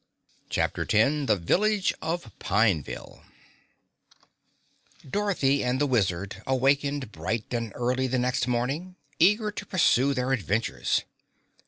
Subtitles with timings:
[0.49, 3.21] CHAPTER 10 The Village of Pineville
[5.07, 10.31] Dorothy and the Wizard awakened bright and early the next morning, eager to pursue their
[10.31, 11.03] adventures.